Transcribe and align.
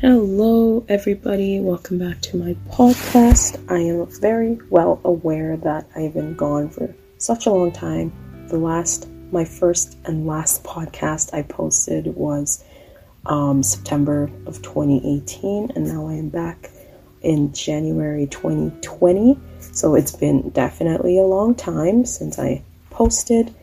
Hello, 0.00 0.82
everybody. 0.88 1.60
Welcome 1.60 1.98
back 1.98 2.22
to 2.22 2.38
my 2.38 2.54
podcast. 2.70 3.62
I 3.70 3.80
am 3.80 4.06
very 4.18 4.58
well 4.70 4.98
aware 5.04 5.58
that 5.58 5.90
I've 5.94 6.14
been 6.14 6.34
gone 6.36 6.70
for 6.70 6.94
such 7.18 7.44
a 7.44 7.50
long 7.50 7.70
time. 7.70 8.10
The 8.48 8.56
last, 8.56 9.10
my 9.30 9.44
first 9.44 9.98
and 10.06 10.26
last 10.26 10.64
podcast 10.64 11.34
I 11.34 11.42
posted 11.42 12.06
was 12.16 12.64
um, 13.26 13.62
September 13.62 14.30
of 14.46 14.62
2018, 14.62 15.72
and 15.76 15.86
now 15.86 16.08
I 16.08 16.14
am 16.14 16.30
back 16.30 16.70
in 17.20 17.52
January 17.52 18.26
2020. 18.26 19.38
So 19.60 19.96
it's 19.96 20.16
been 20.16 20.48
definitely 20.48 21.18
a 21.18 21.24
long 21.24 21.54
time 21.54 22.06
since 22.06 22.38
I 22.38 22.64
posted. 22.88 23.54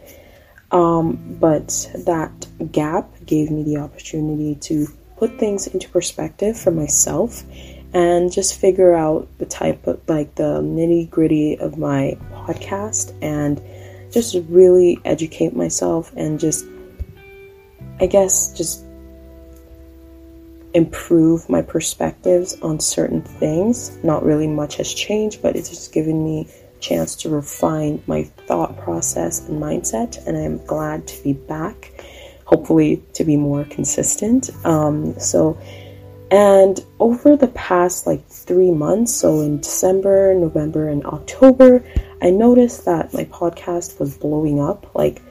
Um, 0.69 1.37
but 1.39 1.89
that 2.05 2.45
gap 2.71 3.09
gave 3.25 3.49
me 3.49 3.63
the 3.63 3.77
opportunity 3.77 4.53
to 4.53 4.87
put 5.17 5.37
things 5.39 5.67
into 5.67 5.89
perspective 5.89 6.57
for 6.57 6.71
myself 6.71 7.43
and 7.93 8.31
just 8.31 8.59
figure 8.59 8.93
out 8.93 9.27
the 9.39 9.45
type 9.45 9.87
of 9.87 9.99
like 10.07 10.35
the 10.35 10.61
nitty 10.61 11.09
gritty 11.09 11.57
of 11.59 11.77
my 11.77 12.17
podcast 12.31 13.13
and 13.21 13.61
just 14.11 14.35
really 14.49 14.99
educate 15.05 15.55
myself 15.55 16.11
and 16.15 16.39
just, 16.39 16.65
I 17.99 18.05
guess, 18.05 18.53
just 18.53 18.85
improve 20.73 21.49
my 21.49 21.61
perspectives 21.61 22.59
on 22.61 22.79
certain 22.79 23.21
things. 23.21 23.97
Not 24.03 24.23
really 24.23 24.47
much 24.47 24.75
has 24.77 24.93
changed, 24.93 25.41
but 25.41 25.55
it's 25.55 25.69
just 25.69 25.93
given 25.93 26.23
me 26.23 26.47
a 26.75 26.79
chance 26.79 27.15
to 27.17 27.29
refine 27.29 28.03
my 28.05 28.23
thought 28.23 28.77
process 28.77 29.47
and 29.47 29.61
mindset, 29.61 30.25
and 30.27 30.37
I'm 30.37 30.63
glad 30.65 31.07
to 31.07 31.23
be 31.23 31.33
back 31.33 32.03
hopefully 32.47 33.03
to 33.11 33.25
be 33.25 33.35
more 33.35 33.65
consistent. 33.65 34.49
Um, 34.65 35.19
so, 35.19 35.59
and 36.31 36.79
over 36.99 37.35
the 37.35 37.49
past 37.49 38.07
like 38.07 38.25
three 38.27 38.71
months, 38.71 39.13
so 39.13 39.41
in 39.41 39.57
December, 39.57 40.33
November, 40.33 40.87
and 40.87 41.05
October, 41.05 41.83
I 42.21 42.29
noticed 42.29 42.85
that 42.85 43.13
my 43.13 43.25
podcast 43.25 43.99
was 43.99 44.17
blowing 44.17 44.61
up. 44.61 44.95
Like, 44.95 45.21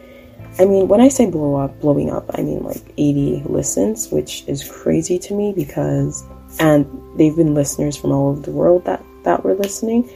I 0.58 0.66
mean, 0.66 0.88
when 0.88 1.00
I 1.00 1.08
say 1.08 1.30
blow 1.30 1.56
up, 1.56 1.80
blowing 1.80 2.10
up, 2.10 2.30
I 2.34 2.42
mean 2.42 2.62
like 2.62 2.82
80 2.98 3.44
listens, 3.46 4.10
which 4.10 4.44
is 4.46 4.62
crazy 4.68 5.18
to 5.20 5.34
me 5.34 5.54
because, 5.56 6.22
and 6.60 6.86
they've 7.16 7.34
been 7.34 7.54
listeners 7.54 7.96
from 7.96 8.12
all 8.12 8.28
over 8.28 8.40
the 8.40 8.52
world 8.52 8.84
that 8.84 9.02
that 9.24 9.42
were 9.42 9.54
listening, 9.54 10.08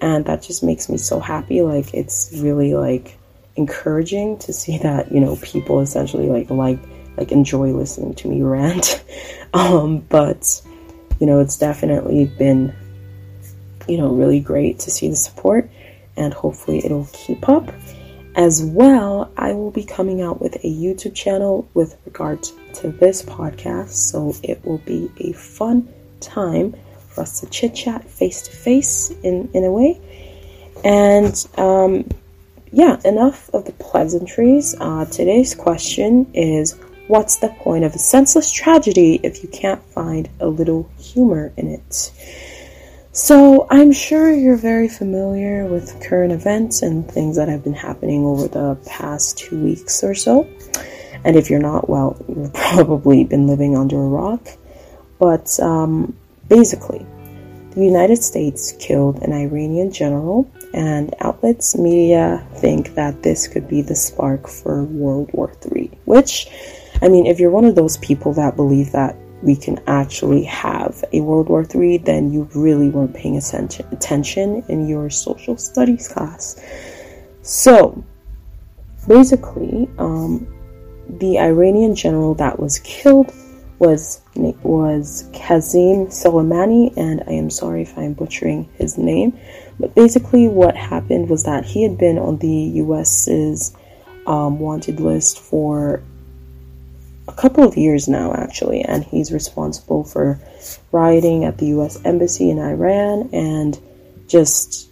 and 0.00 0.24
that 0.24 0.42
just 0.42 0.64
makes 0.64 0.88
me 0.88 0.98
so 0.98 1.20
happy. 1.20 1.62
Like, 1.62 1.94
it's 1.94 2.32
really 2.42 2.74
like 2.74 3.16
encouraging 3.56 4.38
to 4.38 4.52
see 4.52 4.78
that 4.78 5.12
you 5.12 5.20
know 5.20 5.36
people 5.42 5.80
essentially 5.80 6.28
like 6.28 6.50
like 6.50 6.78
like 7.16 7.32
enjoy 7.32 7.72
listening 7.72 8.14
to 8.14 8.28
me 8.28 8.42
rant. 8.54 9.04
Um 9.52 9.98
but 10.08 10.62
you 11.18 11.26
know 11.26 11.40
it's 11.40 11.56
definitely 11.56 12.26
been 12.38 12.74
you 13.88 13.98
know 13.98 14.08
really 14.14 14.40
great 14.40 14.78
to 14.80 14.90
see 14.90 15.08
the 15.08 15.16
support 15.16 15.70
and 16.16 16.32
hopefully 16.32 16.84
it'll 16.84 17.08
keep 17.12 17.48
up. 17.48 17.72
As 18.36 18.62
well 18.62 19.30
i 19.36 19.52
will 19.52 19.72
be 19.72 19.82
coming 19.82 20.22
out 20.22 20.40
with 20.40 20.54
a 20.54 20.68
youtube 20.68 21.16
channel 21.16 21.68
with 21.74 21.98
regards 22.06 22.52
to 22.74 22.88
this 22.92 23.22
podcast 23.22 23.88
so 23.88 24.32
it 24.44 24.64
will 24.64 24.78
be 24.78 25.10
a 25.18 25.32
fun 25.32 25.92
time 26.20 26.76
for 27.10 27.22
us 27.22 27.40
to 27.40 27.46
chit 27.46 27.74
chat 27.74 28.04
face 28.04 28.42
to 28.42 28.50
face 28.50 29.10
in 29.22 29.50
in 29.52 29.64
a 29.64 29.70
way. 29.70 30.00
And 30.84 31.34
um 31.56 32.08
yeah, 32.72 33.00
enough 33.04 33.50
of 33.52 33.64
the 33.64 33.72
pleasantries. 33.72 34.74
Uh, 34.78 35.04
today's 35.06 35.54
question 35.54 36.30
is 36.34 36.78
What's 37.08 37.38
the 37.38 37.48
point 37.48 37.82
of 37.82 37.92
a 37.96 37.98
senseless 37.98 38.52
tragedy 38.52 39.18
if 39.24 39.42
you 39.42 39.48
can't 39.48 39.82
find 39.82 40.28
a 40.38 40.46
little 40.46 40.88
humor 41.00 41.52
in 41.56 41.66
it? 41.66 42.12
So, 43.10 43.66
I'm 43.68 43.90
sure 43.90 44.32
you're 44.32 44.56
very 44.56 44.86
familiar 44.86 45.66
with 45.66 46.00
current 46.00 46.32
events 46.32 46.82
and 46.82 47.10
things 47.10 47.34
that 47.34 47.48
have 47.48 47.64
been 47.64 47.74
happening 47.74 48.24
over 48.24 48.46
the 48.46 48.78
past 48.86 49.38
two 49.38 49.60
weeks 49.60 50.04
or 50.04 50.14
so. 50.14 50.48
And 51.24 51.34
if 51.34 51.50
you're 51.50 51.58
not, 51.58 51.90
well, 51.90 52.16
you've 52.28 52.54
probably 52.54 53.24
been 53.24 53.48
living 53.48 53.76
under 53.76 53.96
a 53.96 54.06
rock. 54.06 54.46
But 55.18 55.58
um, 55.58 56.16
basically, 56.46 57.04
the 57.72 57.84
United 57.84 58.22
States 58.22 58.72
killed 58.78 59.20
an 59.22 59.32
Iranian 59.32 59.90
general 59.90 60.48
and 60.72 61.14
outlets 61.20 61.76
media 61.76 62.46
think 62.56 62.94
that 62.94 63.22
this 63.22 63.48
could 63.48 63.68
be 63.68 63.82
the 63.82 63.94
spark 63.94 64.48
for 64.48 64.84
World 64.84 65.30
War 65.32 65.52
III. 65.74 65.90
Which, 66.04 66.48
I 67.02 67.08
mean, 67.08 67.26
if 67.26 67.40
you're 67.40 67.50
one 67.50 67.64
of 67.64 67.74
those 67.74 67.96
people 67.98 68.32
that 68.34 68.56
believe 68.56 68.92
that 68.92 69.16
we 69.42 69.56
can 69.56 69.80
actually 69.86 70.44
have 70.44 71.02
a 71.12 71.20
World 71.20 71.48
War 71.48 71.66
III, 71.74 71.98
then 71.98 72.32
you 72.32 72.48
really 72.54 72.88
weren't 72.88 73.14
paying 73.14 73.36
attention 73.36 74.62
in 74.68 74.86
your 74.86 75.10
social 75.10 75.56
studies 75.56 76.08
class. 76.08 76.60
So, 77.42 78.04
basically, 79.08 79.88
um, 79.98 80.46
the 81.18 81.38
Iranian 81.38 81.94
general 81.94 82.34
that 82.34 82.60
was 82.60 82.78
killed 82.80 83.32
was 83.78 84.20
was 84.62 85.28
Qasem 85.32 86.08
Soleimani, 86.08 86.92
and 86.96 87.22
I 87.26 87.32
am 87.32 87.50
sorry 87.50 87.82
if 87.82 87.96
I'm 87.96 88.12
butchering 88.12 88.68
his 88.74 88.98
name, 88.98 89.38
but 89.80 89.94
basically, 89.94 90.48
what 90.48 90.76
happened 90.76 91.28
was 91.28 91.44
that 91.44 91.64
he 91.64 91.82
had 91.82 91.96
been 91.98 92.18
on 92.18 92.38
the 92.38 92.48
US's 92.84 93.74
um, 94.26 94.60
wanted 94.60 95.00
list 95.00 95.40
for 95.40 96.02
a 97.26 97.32
couple 97.32 97.64
of 97.64 97.76
years 97.76 98.08
now, 98.08 98.34
actually, 98.34 98.82
and 98.82 99.04
he's 99.04 99.32
responsible 99.32 100.04
for 100.04 100.38
rioting 100.92 101.44
at 101.44 101.58
the 101.58 101.66
US 101.66 101.98
Embassy 102.04 102.50
in 102.50 102.58
Iran 102.58 103.30
and 103.32 103.78
just 104.26 104.88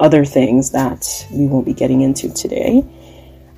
other 0.00 0.24
things 0.24 0.70
that 0.70 1.26
we 1.30 1.46
won't 1.46 1.66
be 1.66 1.74
getting 1.74 2.00
into 2.00 2.32
today. 2.32 2.84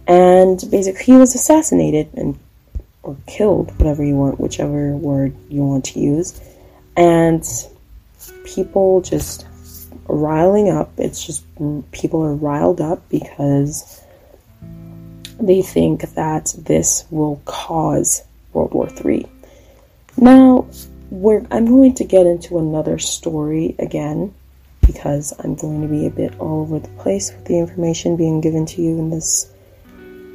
And 0.07 0.63
basically, 0.71 1.05
he 1.05 1.13
was 1.13 1.35
assassinated 1.35 2.09
and 2.15 2.39
or 3.03 3.17
killed, 3.27 3.71
whatever 3.79 4.03
you 4.03 4.17
want, 4.17 4.41
whichever 4.41 4.97
word 4.97 5.35
you 5.49 5.63
want 5.63 5.85
to 5.85 6.01
use. 6.01 6.41
And 6.97 7.45
people 8.45 9.03
just 9.03 9.47
riling 10.09 10.71
up. 10.71 10.93
It's 10.99 11.25
just 11.25 11.45
people 11.93 12.23
are 12.25 12.35
riled 12.35 12.81
up 12.81 13.09
because 13.09 14.03
they 15.41 15.63
think 15.63 16.03
that 16.15 16.55
this 16.59 17.05
will 17.11 17.41
cause 17.45 18.23
World 18.53 18.73
War 18.73 18.89
III. 19.05 19.27
Now, 20.17 20.67
I'm 21.11 21.67
going 21.67 21.95
to 21.95 22.05
get 22.05 22.27
into 22.27 22.59
another 22.59 22.99
story 22.99 23.75
again 23.79 24.35
because 24.87 25.33
I'm 25.39 25.55
going 25.55 25.83
to 25.83 25.89
be 25.89 26.07
a 26.07 26.11
bit 26.11 26.39
all 26.39 26.63
over 26.63 26.79
the 26.79 26.89
place 27.01 27.33
with 27.33 27.45
the 27.47 27.59
information 27.59 28.17
being 28.17 28.41
given 28.41 28.67
to 28.67 28.83
you 28.83 28.99
in 28.99 29.11
this 29.11 29.51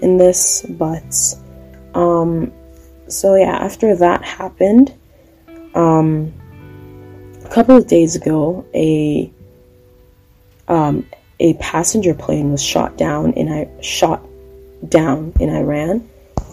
in 0.01 0.18
this 0.18 0.66
but 0.69 1.36
um 1.94 2.51
so 3.07 3.36
yeah 3.36 3.57
after 3.57 3.96
that 3.96 4.24
happened 4.24 4.96
um 5.75 6.34
a 7.46 7.50
couple 7.50 7.75
of 7.75 7.88
days 7.88 8.16
ago 8.16 8.66
a 8.74 9.31
um, 10.69 11.06
a 11.40 11.53
passenger 11.56 12.13
plane 12.13 12.52
was 12.52 12.63
shot 12.63 12.97
down 12.97 13.34
in 13.34 13.50
I 13.50 13.69
shot 13.81 14.25
down 14.88 15.34
in 15.40 15.50
Iran, 15.50 16.07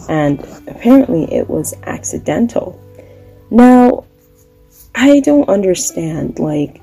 and 0.08 0.40
apparently 0.66 1.32
it 1.32 1.48
was 1.48 1.74
accidental. 1.84 2.80
Now, 3.50 4.04
I 4.94 5.20
don't 5.20 5.48
understand 5.48 6.38
like 6.38 6.80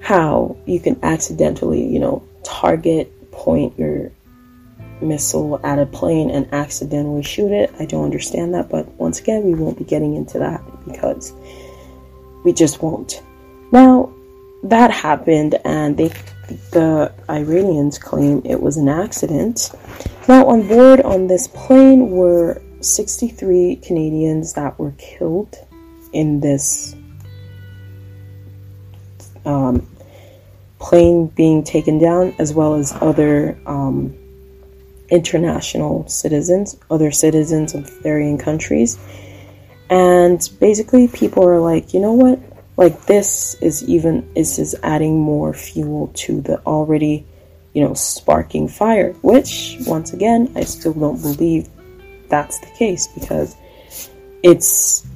how 0.00 0.56
you 0.66 0.80
can 0.80 0.98
accidentally, 1.02 1.86
you 1.86 1.98
know, 1.98 2.22
target 2.42 3.12
point 3.30 3.78
your 3.78 4.10
missile 5.02 5.60
at 5.64 5.78
a 5.78 5.86
plane 5.86 6.30
and 6.30 6.48
accidentally 6.52 7.22
shoot 7.22 7.52
it. 7.52 7.74
I 7.78 7.84
don't 7.84 8.04
understand 8.04 8.54
that, 8.54 8.70
but 8.70 8.86
once 8.94 9.20
again, 9.20 9.44
we 9.44 9.54
won't 9.54 9.78
be 9.78 9.84
getting 9.84 10.14
into 10.14 10.38
that 10.38 10.62
because 10.86 11.32
we 12.44 12.52
just 12.52 12.82
won't. 12.82 13.22
Now, 13.72 14.12
that 14.62 14.90
happened, 14.90 15.56
and 15.64 15.96
they 15.96 16.10
the 16.48 17.12
Iranians 17.28 17.98
claim 17.98 18.42
it 18.44 18.60
was 18.60 18.76
an 18.76 18.88
accident. 18.88 19.70
Now, 20.28 20.46
on 20.46 20.66
board 20.66 21.00
on 21.00 21.26
this 21.26 21.48
plane 21.48 22.10
were 22.10 22.62
63 22.80 23.76
Canadians 23.76 24.52
that 24.54 24.78
were 24.78 24.92
killed 24.98 25.56
in 26.12 26.40
this 26.40 26.94
um, 29.44 29.88
plane 30.78 31.28
being 31.28 31.62
taken 31.64 31.98
down, 31.98 32.34
as 32.38 32.52
well 32.52 32.74
as 32.74 32.92
other 33.00 33.58
um, 33.66 34.14
international 35.08 36.06
citizens, 36.08 36.76
other 36.90 37.10
citizens 37.10 37.74
of 37.74 37.88
varying 38.02 38.38
countries. 38.38 38.98
And 39.88 40.48
basically, 40.60 41.08
people 41.08 41.44
are 41.48 41.60
like, 41.60 41.94
you 41.94 42.00
know 42.00 42.12
what? 42.12 42.40
Like 42.76 43.06
this 43.06 43.54
is 43.62 43.82
even 43.84 44.28
is 44.34 44.58
is 44.58 44.76
adding 44.82 45.18
more 45.18 45.52
fuel 45.52 46.10
to 46.14 46.40
the 46.42 46.58
already 46.60 47.26
you 47.72 47.82
know 47.82 47.94
sparking 47.94 48.68
fire 48.68 49.12
which 49.22 49.76
once 49.86 50.12
again 50.12 50.50
i 50.56 50.62
still 50.62 50.92
don't 50.92 51.20
believe 51.22 51.68
that's 52.28 52.58
the 52.60 52.70
case 52.78 53.06
because 53.08 53.56
it's 54.42 55.06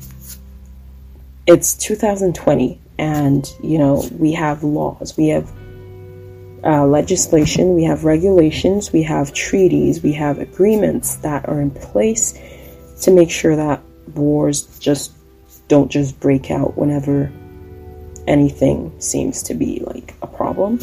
it's 1.47 1.75
2020 1.75 2.81
and 2.99 3.53
you 3.63 3.79
know 3.79 4.07
we 4.19 4.33
have 4.33 4.63
laws 4.63 5.17
we 5.17 5.29
have 5.29 5.51
uh, 6.63 6.85
legislation 6.85 7.75
we 7.75 7.83
have 7.83 8.05
regulations 8.05 8.93
we 8.93 9.03
have 9.03 9.33
treaties 9.33 10.03
we 10.03 10.13
have 10.13 10.39
agreements 10.39 11.17
that 11.17 11.49
are 11.49 11.61
in 11.61 11.71
place 11.71 12.39
to 13.01 13.11
make 13.11 13.31
sure 13.31 13.57
that 13.57 13.81
wars 14.15 14.79
just 14.79 15.13
don't 15.69 15.91
just 15.91 16.21
break 16.21 16.51
out 16.51 16.77
whenever 16.77 17.33
anything 18.27 18.93
seems 19.01 19.43
to 19.45 19.55
be 19.55 19.81
like 19.87 20.15
a 20.23 20.27
problem. 20.27 20.81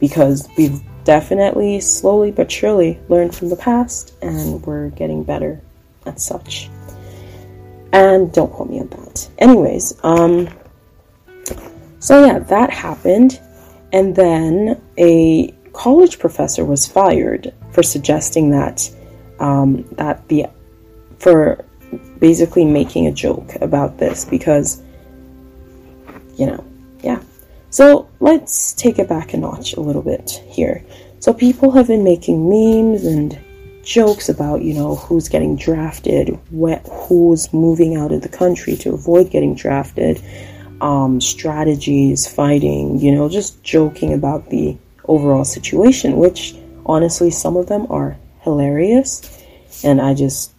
Because 0.00 0.48
we've 0.56 0.80
definitely 1.04 1.80
slowly 1.80 2.30
but 2.30 2.52
surely 2.52 2.98
learned 3.08 3.34
from 3.34 3.48
the 3.48 3.56
past 3.56 4.14
and 4.22 4.64
we're 4.64 4.90
getting 4.90 5.24
better 5.24 5.60
at 6.06 6.20
such. 6.20 6.68
And 7.92 8.32
don't 8.32 8.52
quote 8.52 8.70
me 8.70 8.80
on 8.80 8.88
that. 8.88 9.28
Anyways 9.38 9.94
um 10.04 10.48
so 12.00 12.24
yeah, 12.24 12.38
that 12.38 12.70
happened. 12.70 13.40
And 13.92 14.14
then 14.14 14.80
a 14.98 15.52
college 15.72 16.18
professor 16.18 16.64
was 16.64 16.86
fired 16.86 17.52
for 17.72 17.82
suggesting 17.82 18.50
that 18.50 18.90
um, 19.40 19.84
that 19.92 20.26
the 20.28 20.46
for 21.18 21.64
basically 22.18 22.64
making 22.64 23.06
a 23.06 23.12
joke 23.12 23.54
about 23.60 23.98
this 23.98 24.24
because 24.24 24.82
you 26.36 26.46
know 26.46 26.64
so 27.70 28.08
let's 28.20 28.72
take 28.72 28.98
it 28.98 29.08
back 29.08 29.34
a 29.34 29.36
notch 29.36 29.74
a 29.74 29.80
little 29.80 30.02
bit 30.02 30.30
here 30.48 30.84
so 31.20 31.32
people 31.32 31.70
have 31.70 31.86
been 31.86 32.04
making 32.04 32.48
memes 32.48 33.04
and 33.04 33.38
jokes 33.82 34.28
about 34.28 34.62
you 34.62 34.74
know 34.74 34.96
who's 34.96 35.28
getting 35.28 35.56
drafted 35.56 36.38
who's 37.08 37.52
moving 37.52 37.96
out 37.96 38.12
of 38.12 38.22
the 38.22 38.28
country 38.28 38.76
to 38.76 38.92
avoid 38.92 39.30
getting 39.30 39.54
drafted 39.54 40.22
um, 40.80 41.20
strategies, 41.20 42.26
fighting, 42.26 42.98
you 42.98 43.14
know, 43.14 43.28
just 43.28 43.62
joking 43.62 44.12
about 44.12 44.50
the 44.50 44.76
overall 45.04 45.44
situation, 45.44 46.16
which 46.16 46.54
honestly, 46.86 47.30
some 47.30 47.56
of 47.56 47.66
them 47.66 47.86
are 47.90 48.16
hilarious. 48.42 49.22
And 49.84 50.00
I 50.00 50.14
just, 50.14 50.52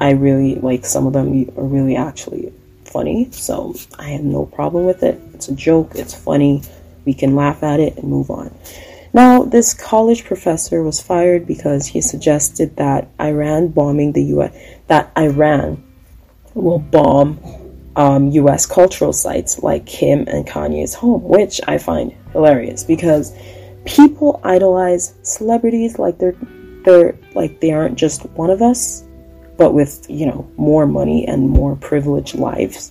I 0.00 0.10
really 0.10 0.56
like 0.56 0.84
some 0.84 1.06
of 1.06 1.12
them 1.12 1.50
are 1.56 1.64
really 1.64 1.96
actually 1.96 2.52
funny. 2.92 3.30
So 3.32 3.74
I 3.98 4.10
have 4.10 4.22
no 4.22 4.46
problem 4.46 4.84
with 4.84 5.02
it. 5.02 5.20
It's 5.34 5.48
a 5.48 5.54
joke, 5.54 5.92
it's 5.94 6.14
funny. 6.14 6.62
We 7.04 7.14
can 7.14 7.34
laugh 7.34 7.62
at 7.62 7.80
it 7.80 7.96
and 7.96 8.08
move 8.08 8.30
on. 8.30 8.54
Now, 9.14 9.42
this 9.42 9.74
college 9.74 10.24
professor 10.24 10.82
was 10.82 11.00
fired 11.00 11.46
because 11.46 11.86
he 11.86 12.00
suggested 12.00 12.76
that 12.76 13.08
Iran 13.20 13.68
bombing 13.68 14.12
the 14.12 14.22
US, 14.36 14.56
that 14.86 15.12
Iran 15.18 15.82
will 16.54 16.78
bomb 16.78 17.38
um, 17.96 18.30
US 18.30 18.64
cultural 18.64 19.12
sites 19.12 19.62
like 19.62 19.84
Kim 19.84 20.26
and 20.28 20.46
Kanye's 20.46 20.94
home, 20.94 21.22
which 21.24 21.60
I 21.66 21.78
find 21.78 22.14
hilarious 22.32 22.84
because 22.84 23.36
people 23.84 24.40
idolize 24.44 25.14
celebrities 25.22 25.98
like 25.98 26.18
they're 26.18 26.36
they're 26.84 27.16
like 27.34 27.60
they 27.60 27.70
aren't 27.70 27.96
just 27.96 28.24
one 28.30 28.50
of 28.50 28.62
us, 28.62 29.04
but 29.62 29.74
with 29.74 30.04
you 30.10 30.26
know 30.26 30.50
more 30.56 30.88
money 30.88 31.24
and 31.28 31.48
more 31.48 31.76
privileged 31.76 32.34
lives. 32.34 32.90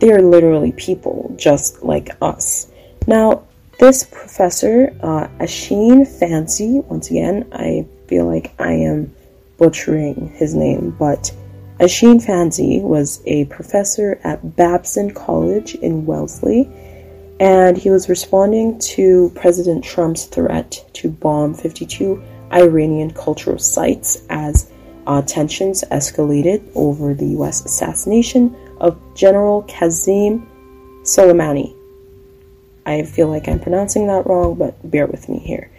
They 0.00 0.10
are 0.10 0.20
literally 0.20 0.72
people 0.72 1.32
just 1.36 1.84
like 1.84 2.16
us. 2.20 2.66
Now, 3.06 3.44
this 3.78 4.02
professor, 4.02 4.92
uh, 5.00 5.28
Asheen 5.38 6.00
Phansey, 6.04 6.84
once 6.86 7.10
again, 7.10 7.48
I 7.52 7.86
feel 8.08 8.26
like 8.26 8.54
I 8.58 8.72
am 8.72 9.14
butchering 9.56 10.32
his 10.34 10.52
name, 10.52 10.96
but 10.98 11.32
Asheen 11.78 12.18
Phansey 12.26 12.82
was 12.82 13.22
a 13.24 13.44
professor 13.44 14.20
at 14.24 14.56
Babson 14.56 15.14
College 15.14 15.76
in 15.76 16.06
Wellesley, 16.06 16.68
and 17.38 17.78
he 17.78 17.90
was 17.90 18.08
responding 18.08 18.80
to 18.96 19.30
President 19.36 19.84
Trump's 19.84 20.24
threat 20.24 20.84
to 20.94 21.08
bomb 21.08 21.54
52 21.54 22.20
Iranian 22.50 23.12
cultural 23.12 23.60
sites 23.60 24.22
as 24.28 24.72
uh, 25.08 25.22
tensions 25.22 25.82
escalated 25.90 26.62
over 26.74 27.14
the 27.14 27.28
U.S. 27.28 27.64
assassination 27.64 28.54
of 28.78 29.00
General 29.14 29.62
Qasem 29.62 30.46
Soleimani. 31.02 31.74
I 32.84 33.02
feel 33.04 33.28
like 33.28 33.48
I'm 33.48 33.58
pronouncing 33.58 34.06
that 34.08 34.26
wrong, 34.26 34.54
but 34.54 34.74
bear 34.88 35.06
with 35.06 35.28
me 35.30 35.38
here. 35.38 35.70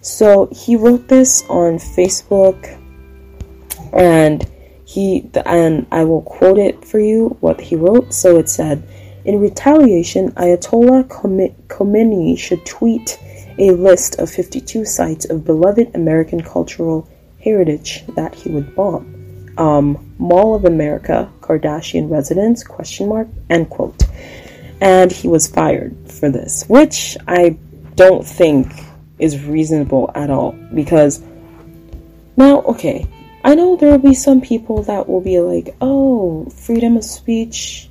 So 0.00 0.48
he 0.50 0.74
wrote 0.74 1.06
this 1.06 1.44
on 1.50 1.76
Facebook, 1.76 2.78
and 3.92 4.50
he 4.86 5.30
and 5.44 5.86
I 5.92 6.04
will 6.04 6.22
quote 6.22 6.58
it 6.58 6.82
for 6.82 6.98
you 6.98 7.36
what 7.40 7.60
he 7.60 7.76
wrote. 7.76 8.14
So 8.14 8.38
it 8.38 8.48
said, 8.48 8.82
"In 9.26 9.38
retaliation, 9.38 10.32
Ayatollah 10.32 11.08
Khomeini 11.68 12.38
should 12.38 12.64
tweet 12.64 13.18
a 13.58 13.70
list 13.72 14.18
of 14.18 14.30
52 14.30 14.86
sites 14.86 15.26
of 15.26 15.44
beloved 15.44 15.90
American 15.94 16.42
cultural 16.42 17.06
heritage 17.42 18.04
that 18.14 18.34
he 18.34 18.50
would 18.50 18.74
bomb. 18.74 19.54
Um, 19.58 20.14
Mall 20.18 20.54
of 20.54 20.64
America, 20.64 21.30
Kardashian 21.40 22.10
residence? 22.10 22.64
Question 22.64 23.08
mark. 23.08 23.28
End 23.50 23.68
quote. 23.68 24.02
And 24.80 25.12
he 25.12 25.28
was 25.28 25.46
fired 25.46 25.96
for 26.10 26.30
this, 26.30 26.64
which 26.68 27.16
I 27.28 27.58
don't 27.94 28.26
think 28.26 28.72
is 29.18 29.44
reasonable 29.44 30.10
at 30.14 30.30
all 30.30 30.52
because 30.74 31.22
now, 32.36 32.62
okay, 32.62 33.06
I 33.44 33.54
know 33.54 33.76
there 33.76 33.90
will 33.90 33.98
be 33.98 34.14
some 34.14 34.40
people 34.40 34.82
that 34.84 35.08
will 35.08 35.20
be 35.20 35.40
like, 35.40 35.74
oh, 35.80 36.46
freedom 36.46 36.96
of 36.96 37.04
speech 37.04 37.88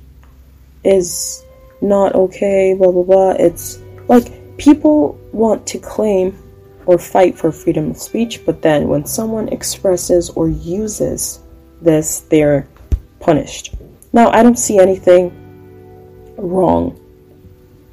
is 0.84 1.44
not 1.80 2.14
okay, 2.14 2.74
blah, 2.74 2.90
blah, 2.90 3.02
blah. 3.02 3.30
It's 3.32 3.78
like 4.08 4.56
people 4.56 5.18
want 5.32 5.66
to 5.68 5.78
claim 5.78 6.36
or 6.86 6.98
fight 6.98 7.36
for 7.36 7.52
freedom 7.52 7.90
of 7.90 7.98
speech, 7.98 8.44
but 8.44 8.62
then 8.62 8.88
when 8.88 9.04
someone 9.04 9.48
expresses 9.48 10.30
or 10.30 10.48
uses 10.48 11.40
this, 11.80 12.20
they're 12.20 12.66
punished. 13.20 13.74
Now, 14.12 14.30
I 14.30 14.42
don't 14.42 14.58
see 14.58 14.78
anything 14.78 15.32
wrong 16.36 16.98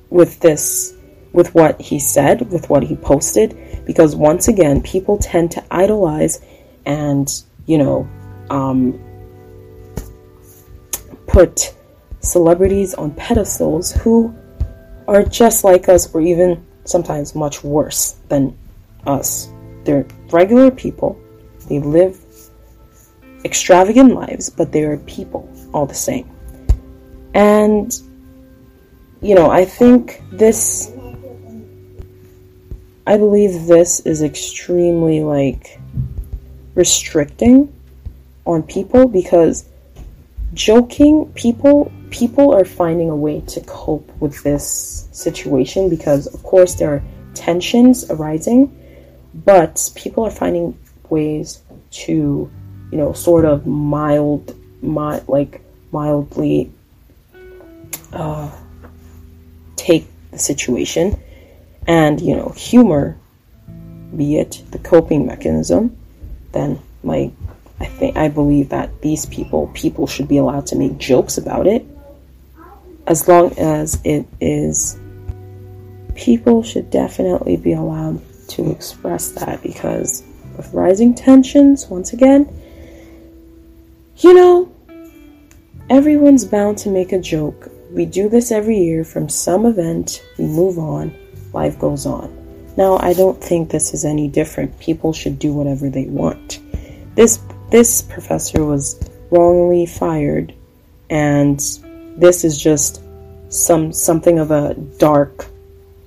with 0.10 0.40
this, 0.40 0.96
with 1.34 1.54
what 1.54 1.80
he 1.80 2.00
said, 2.00 2.52
with 2.52 2.70
what 2.70 2.84
he 2.84 2.96
posted, 2.96 3.84
because 3.86 4.16
once 4.16 4.48
again, 4.48 4.82
people 4.82 5.18
tend 5.18 5.52
to 5.52 5.64
idolize 5.72 6.42
and 6.86 7.44
you 7.70 7.78
know, 7.78 8.10
um, 8.50 9.00
put 11.28 11.76
celebrities 12.20 12.96
on 12.96 13.12
pedestals 13.12 13.92
who 13.92 14.34
are 15.08 15.22
just 15.22 15.64
like 15.64 15.88
us 15.88 16.12
or 16.16 16.22
even 16.22 16.66
sometimes 16.84 17.36
much 17.36 17.64
worse 17.64 18.14
than 18.28 18.58
us. 19.06 19.50
They're 19.84 20.06
regular 20.32 20.72
people. 20.72 21.20
They 21.68 21.80
live 21.80 22.20
extravagant 23.46 24.14
lives, 24.14 24.50
but 24.50 24.72
they 24.72 24.84
are 24.84 24.98
people 24.98 25.50
all 25.74 25.86
the 25.86 25.94
same. 25.94 26.30
And, 27.34 27.98
you 29.22 29.36
know, 29.36 29.50
I 29.50 29.66
think 29.66 30.22
this, 30.32 30.92
I 33.08 33.18
believe 33.18 33.66
this 33.66 34.02
is 34.02 34.22
extremely 34.24 35.22
like 35.22 35.80
restricting 36.76 37.74
on 38.46 38.64
people 38.64 39.08
because 39.08 39.66
joking 40.54 41.32
people 41.34 41.92
people 42.10 42.54
are 42.56 42.66
finding 42.66 43.10
a 43.10 43.16
way 43.16 43.42
to 43.42 43.62
cope 43.62 44.12
with 44.20 44.42
this 44.44 45.08
situation 45.12 45.90
because 45.90 46.26
of 46.28 46.42
course 46.42 46.74
there 46.76 46.90
are 46.90 47.04
tensions 47.36 48.10
arising 48.10 48.76
but 49.34 49.92
people 49.96 50.24
are 50.26 50.32
finding 50.32 50.78
ways 51.10 51.62
to 51.92 52.50
you 52.92 52.98
know 52.98 53.14
sort 53.14 53.46
of 53.46 53.66
mild 53.66 54.56
mild 54.82 55.28
like 55.28 55.62
mildly 55.92 56.72
uh, 58.14 58.52
take 59.76 60.08
the 60.32 60.40
situation 60.40 61.20
and 61.88 62.22
you 62.22 62.36
know 62.36 62.50
humor 62.50 63.18
be 64.16 64.38
it 64.38 64.64
the 64.72 64.80
coping 64.80 65.26
mechanism 65.26 65.96
then 66.52 66.80
like 67.04 67.32
I 67.80 67.86
think 67.86 68.18
I 68.18 68.28
believe 68.28 68.70
that 68.70 69.02
these 69.02 69.26
people 69.26 69.68
people 69.74 70.06
should 70.06 70.28
be 70.28 70.38
allowed 70.38 70.68
to 70.68 70.76
make 70.76 70.98
jokes 70.98 71.38
about 71.38 71.66
it. 71.66 71.86
As 73.08 73.28
long 73.28 73.58
as 73.58 74.00
it 74.04 74.26
is 74.42 75.00
people 76.16 76.62
should 76.62 76.90
definitely 76.90 77.56
be 77.56 77.74
allowed 77.74 78.22
to 78.50 78.70
express 78.72 79.32
that 79.32 79.62
because 79.62 80.24
of 80.58 80.74
rising 80.74 81.14
tensions 81.14 81.88
once 81.88 82.14
again 82.14 82.48
you 84.18 84.34
know 84.34 84.72
everyone's 85.90 86.46
bound 86.46 86.78
to 86.78 86.90
make 86.90 87.12
a 87.12 87.20
joke 87.20 87.72
we 87.92 88.06
do 88.06 88.30
this 88.30 88.52
every 88.52 88.78
year 88.78 89.04
from 89.04 89.30
some 89.30 89.66
event 89.66 90.24
we 90.38 90.46
move 90.46 90.78
on 90.78 91.14
life 91.54 91.78
goes 91.80 92.06
on 92.06 92.40
now, 92.80 92.98
I 93.02 93.12
don't 93.12 93.44
think 93.44 93.70
this 93.70 93.94
is 93.94 94.06
any 94.06 94.30
different. 94.30 94.80
People 94.80 95.12
should 95.12 95.38
do 95.38 95.52
whatever 95.52 95.90
they 95.90 96.06
want. 96.06 96.62
This 97.16 97.42
this 97.72 98.02
professor 98.02 98.64
was 98.64 98.98
wrongly 99.32 99.86
fired 99.86 100.54
and 101.10 101.60
this 102.18 102.46
is 102.46 102.58
just 102.58 103.04
some 103.50 103.92
something 103.92 104.40
of 104.40 104.52
a 104.52 104.76
dark 104.98 105.48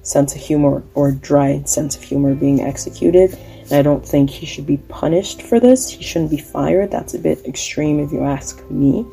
sense 0.03 0.35
of 0.35 0.41
humor 0.41 0.83
or 0.95 1.13
dry 1.13 1.63
sense 1.65 1.97
of 1.97 2.03
humor 2.03 2.35
being 2.35 2.61
executed. 2.61 3.39
And 3.63 3.73
I 3.73 3.83
don't 3.83 4.07
think 4.07 4.31
he 4.31 4.47
should 4.47 4.67
be 4.67 4.77
punished 4.77 5.43
for 5.43 5.61
this. 5.61 5.89
He 5.89 6.03
shouldn't 6.03 6.31
be 6.31 6.39
fired. 6.39 6.91
That's 6.91 7.15
a 7.15 7.19
bit 7.19 7.47
extreme 7.47 8.01
if 8.01 8.13
you 8.13 8.23
ask 8.23 8.69
me. 8.71 9.07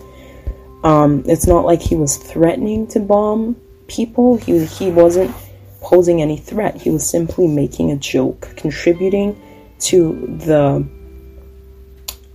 Um, 0.83 1.23
it's 1.25 1.47
not 1.47 1.65
like 1.65 1.81
he 1.81 1.95
was 1.95 2.17
threatening 2.17 2.87
to 2.87 2.99
bomb 2.99 3.55
people. 3.87 4.37
He 4.37 4.65
he 4.65 4.91
wasn't 4.91 5.35
posing 5.81 6.21
any 6.21 6.37
threat. 6.37 6.75
He 6.75 6.89
was 6.89 7.07
simply 7.07 7.47
making 7.47 7.91
a 7.91 7.97
joke, 7.97 8.49
contributing 8.55 9.39
to 9.79 10.37
the 10.45 10.87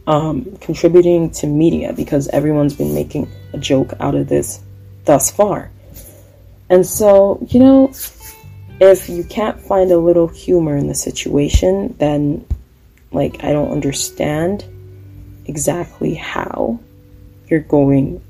um, 0.07 0.57
contributing 0.61 1.31
to 1.31 1.47
media 1.47 1.93
because 1.93 2.29
everyone's 2.29 2.75
been 2.75 2.95
making 2.95 3.31
a 3.53 3.59
joke 3.59 3.95
out 4.01 4.15
of 4.15 4.29
this 4.29 4.61
thus 5.05 5.31
far. 5.31 5.71
And 6.69 6.87
so, 6.87 7.47
you 7.51 7.61
know, 7.61 7.93
if 8.91 9.09
you 9.09 9.25
can't 9.25 9.61
find 9.61 9.91
a 9.91 9.99
little 9.99 10.29
humor 10.29 10.77
in 10.77 10.87
the 10.87 10.95
situation, 10.95 11.95
then, 11.99 12.47
like, 13.13 13.45
I 13.45 13.53
don't 13.53 13.71
understand 13.71 14.65
exactly 15.47 16.15
how 16.15 16.81
you're 17.49 17.61
going 17.61 18.23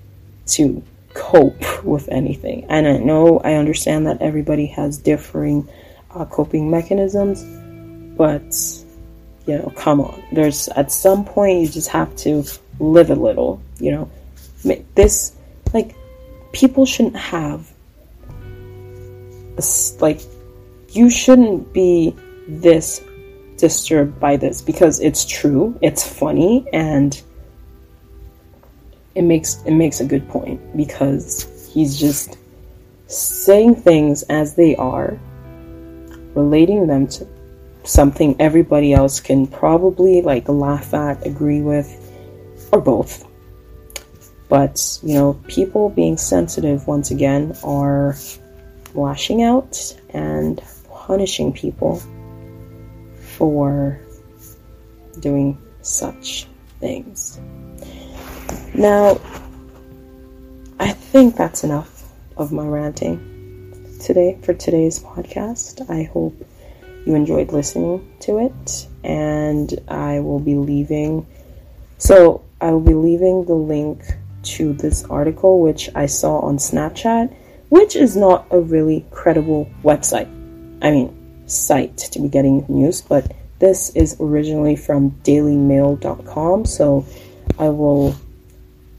to 0.47 0.83
cope 1.15 1.85
with 1.85 2.09
anything. 2.09 2.67
And 2.69 2.87
I 2.89 2.99
know 2.99 3.39
I 3.39 3.55
understand 3.55 4.07
that 4.07 4.21
everybody 4.21 4.67
has 4.67 4.99
differing 4.99 5.69
uh, 6.11 6.25
coping 6.25 6.71
mechanisms, 6.71 7.45
but 8.17 8.55
you 9.47 9.59
know, 9.59 9.73
come 9.77 10.01
on. 10.01 10.23
There's 10.33 10.69
at 10.69 10.91
some 10.91 11.25
point 11.25 11.61
you 11.61 11.69
just 11.69 11.89
have 11.89 12.15
to 12.17 12.45
live 12.81 13.11
a 13.11 13.15
little, 13.15 13.61
you 13.79 13.91
know. 13.91 14.11
This, 14.95 15.35
like, 15.75 15.95
people 16.53 16.87
shouldn't 16.87 17.17
have, 17.17 17.71
like, 20.01 20.23
you 20.95 21.11
shouldn't 21.11 21.73
be 21.73 22.15
this 22.49 23.03
disturbed 23.57 24.19
by 24.21 24.37
this 24.37 24.61
because 24.61 25.01
it's 25.01 25.25
true, 25.25 25.79
it's 25.81 26.07
funny, 26.07 26.67
and 26.73 27.21
it 29.15 29.23
makes 29.23 29.63
it 29.65 29.73
makes 29.73 30.01
a 30.01 30.05
good 30.05 30.29
point 30.29 30.61
because 30.77 31.71
he's 31.73 31.99
just 31.99 32.39
saying 33.07 33.77
things 33.77 34.23
as 34.25 34.55
they 34.55 34.75
are, 34.77 35.19
relating 36.35 36.87
them 36.87 37.07
to 37.07 37.27
something 37.85 38.35
everybody 38.41 38.93
else 38.93 39.21
can 39.21 39.47
probably 39.47 40.23
like 40.23 40.49
laugh 40.49 40.95
at, 40.95 41.25
agree 41.27 41.61
with, 41.61 41.89
or 42.73 42.81
both. 42.81 43.27
But, 44.49 44.99
you 45.03 45.15
know, 45.15 45.41
people 45.49 45.91
being 45.91 46.17
sensitive 46.17 46.87
once 46.87 47.11
again 47.11 47.57
are 47.65 48.17
lashing 48.95 49.43
out 49.43 49.97
and 50.11 50.63
punishing 51.07 51.53
people 51.53 52.03
for 53.37 54.01
doing 55.21 55.59
such 55.83 56.47
things. 56.81 57.39
Now, 58.75 59.21
I 60.81 60.93
think 60.93 61.37
that's 61.37 61.63
enough 61.63 62.11
of 62.39 62.53
my 62.53 62.65
ranting 62.65 63.19
today 64.01 64.39
for 64.43 64.55
today's 64.55 64.99
podcast. 64.99 65.89
I 65.91 66.05
hope 66.05 66.35
you 67.05 67.15
enjoyed 67.15 67.53
listening 67.53 68.11
to 68.21 68.39
it, 68.39 68.89
and 69.05 69.79
I 69.89 70.21
will 70.21 70.41
be 70.41 70.55
leaving. 70.55 71.27
So, 71.99 72.43
I 72.63 72.71
will 72.71 72.81
be 72.81 72.95
leaving 72.95 73.45
the 73.45 73.55
link 73.55 74.03
to 74.57 74.73
this 74.73 75.05
article, 75.05 75.61
which 75.61 75.91
I 75.95 76.07
saw 76.07 76.39
on 76.39 76.57
Snapchat, 76.57 77.35
which 77.69 77.95
is 77.95 78.17
not 78.17 78.47
a 78.51 78.59
really 78.59 79.05
credible 79.11 79.69
website. 79.83 80.34
I 80.85 80.91
mean, 80.91 81.49
site 81.49 81.97
to 81.97 82.21
be 82.21 82.29
getting 82.29 82.67
news, 82.69 83.01
but 83.01 83.33
this 83.59 83.89
is 83.97 84.17
originally 84.21 84.77
from 84.77 85.13
dailymail.com, 85.23 86.67
so 86.67 87.07
I 87.59 87.71
will 87.71 88.15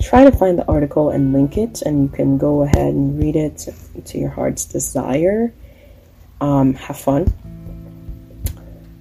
try 0.02 0.24
to 0.24 0.32
find 0.32 0.58
the 0.58 0.66
article 0.66 1.12
and 1.12 1.32
link 1.32 1.58
it, 1.58 1.84
and 1.84 2.02
you 2.02 2.10
can 2.10 2.40
go 2.40 2.64
ahead 2.64 2.94
and 2.94 3.20
read 3.22 3.36
it 3.36 3.68
to 4.04 4.18
your 4.18 4.32
heart's 4.32 4.66
desire. 4.66 5.54
Um, 6.42 6.74
have 6.74 6.98
fun. 6.98 7.32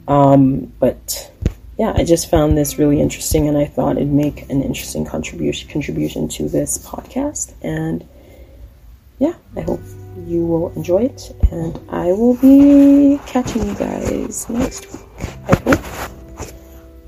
Um, 0.06 0.72
but 0.78 1.32
yeah, 1.78 1.94
I 1.96 2.04
just 2.04 2.30
found 2.30 2.56
this 2.58 2.78
really 2.78 3.00
interesting, 3.00 3.48
and 3.48 3.56
I 3.56 3.64
thought 3.64 3.96
it'd 3.96 4.12
make 4.12 4.50
an 4.50 4.62
interesting 4.62 5.06
contribution 5.06 5.70
contribution 5.70 6.28
to 6.28 6.50
this 6.50 6.76
podcast. 6.86 7.54
And 7.62 8.06
yeah, 9.18 9.34
I 9.56 9.62
hope 9.62 9.80
you 10.26 10.46
will 10.46 10.72
enjoy 10.72 11.02
it, 11.04 11.34
and 11.50 11.78
I 11.90 12.12
will 12.12 12.36
be 12.36 13.20
catching 13.26 13.66
you 13.66 13.74
guys 13.74 14.48
next 14.48 14.92
week. 14.92 15.02
I 15.48 15.54
hope. 15.56 15.78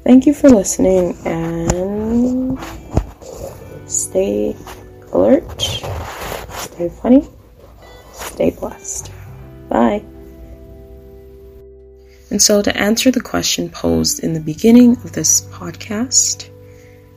Thank 0.05 0.27
you 0.27 0.35
for 0.35 0.49
listening, 0.49 1.17
and 1.25 2.59
stay 3.87 4.55
alert, 5.13 5.63
stay 6.53 6.89
funny, 6.89 7.29
stay 8.13 8.51
blessed. 8.51 9.11
Bye. 9.69 10.05
And 12.31 12.43
so, 12.43 12.61
to 12.61 12.77
answer 12.77 13.11
the 13.11 13.21
question 13.21 13.69
posed 13.69 14.23
in 14.23 14.33
the 14.33 14.41
beginning 14.41 14.93
of 14.93 15.13
this 15.13 15.43
podcast, 15.43 16.51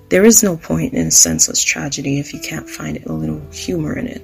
there 0.10 0.24
is 0.24 0.44
no 0.44 0.58
point 0.58 0.94
in 0.94 1.08
a 1.08 1.12
senseless 1.12 1.64
tragedy 1.64 2.20
if 2.20 2.34
you 2.34 2.40
can't 2.40 2.70
find 2.70 3.04
a 3.06 3.14
little 3.14 3.42
humor 3.52 3.98
in 3.98 4.08
it. 4.08 4.22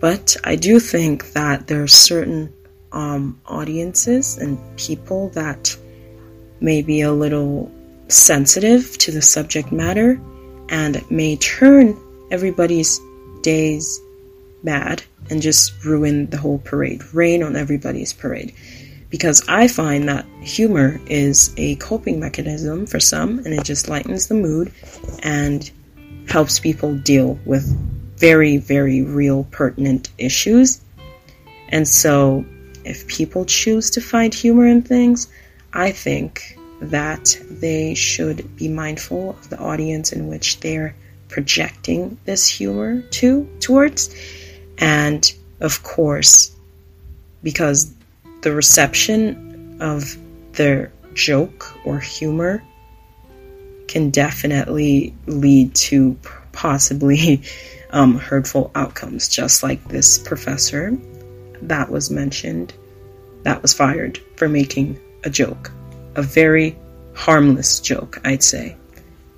But 0.00 0.36
I 0.44 0.56
do 0.56 0.80
think 0.80 1.32
that 1.32 1.66
there 1.66 1.82
are 1.82 1.88
certain 1.88 2.52
um, 2.92 3.40
audiences 3.46 4.38
and 4.38 4.58
people 4.76 5.28
that 5.30 5.76
may 6.60 6.82
be 6.82 7.02
a 7.02 7.12
little 7.12 7.70
sensitive 8.08 8.96
to 8.98 9.12
the 9.12 9.22
subject 9.22 9.70
matter 9.70 10.20
and 10.70 11.08
may 11.10 11.36
turn 11.36 11.96
everybody's 12.30 13.00
days 13.42 14.00
bad 14.64 15.02
and 15.28 15.40
just 15.40 15.84
ruin 15.84 16.28
the 16.30 16.36
whole 16.36 16.58
parade, 16.58 17.02
rain 17.14 17.42
on 17.42 17.56
everybody's 17.56 18.12
parade. 18.12 18.54
Because 19.10 19.42
I 19.48 19.68
find 19.68 20.08
that 20.08 20.24
humor 20.40 21.00
is 21.06 21.52
a 21.56 21.76
coping 21.76 22.20
mechanism 22.20 22.86
for 22.86 23.00
some 23.00 23.38
and 23.40 23.48
it 23.48 23.64
just 23.64 23.88
lightens 23.88 24.28
the 24.28 24.34
mood 24.34 24.72
and 25.22 25.70
helps 26.28 26.60
people 26.60 26.96
deal 26.96 27.38
with 27.44 27.66
very, 28.20 28.58
very 28.58 29.02
real, 29.02 29.44
pertinent 29.50 30.10
issues. 30.18 30.80
And 31.70 31.88
so, 31.88 32.44
if 32.84 33.06
people 33.06 33.44
choose 33.46 33.90
to 33.90 34.00
find 34.00 34.32
humor 34.34 34.66
in 34.66 34.82
things, 34.82 35.28
I 35.72 35.90
think 35.90 36.58
that 36.80 37.38
they 37.50 37.94
should 37.94 38.56
be 38.56 38.68
mindful 38.68 39.30
of 39.30 39.50
the 39.50 39.58
audience 39.58 40.12
in 40.12 40.28
which 40.28 40.60
they're 40.60 40.94
projecting 41.28 42.18
this 42.24 42.46
humor 42.46 43.02
to 43.02 43.48
towards 43.60 44.14
and 44.78 45.32
of 45.60 45.82
course 45.82 46.52
because 47.42 47.94
the 48.42 48.52
reception 48.52 49.76
of 49.80 50.16
their 50.52 50.90
joke 51.14 51.72
or 51.84 52.00
humor 52.00 52.62
can 53.86 54.10
definitely 54.10 55.14
lead 55.26 55.74
to 55.74 56.16
possibly 56.52 57.42
um, 57.92 58.18
hurtful 58.18 58.70
outcomes, 58.74 59.28
just 59.28 59.62
like 59.62 59.82
this 59.88 60.18
professor 60.18 60.96
that 61.62 61.90
was 61.90 62.10
mentioned 62.10 62.72
that 63.42 63.60
was 63.62 63.72
fired 63.72 64.18
for 64.36 64.48
making 64.48 64.98
a 65.24 65.30
joke. 65.30 65.70
A 66.16 66.22
very 66.22 66.76
harmless 67.14 67.80
joke, 67.80 68.20
I'd 68.24 68.42
say. 68.42 68.76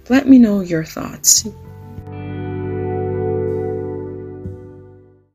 Let 0.09 0.29
me 0.29 0.39
know 0.39 0.61
your 0.61 0.85
thoughts. 0.85 1.47